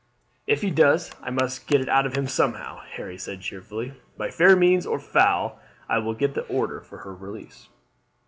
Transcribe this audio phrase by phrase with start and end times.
[0.47, 3.93] "If he does, I must get it out of him somehow," Harry said cheerfully.
[4.17, 7.69] "By fair means or foul I will get the order for her release."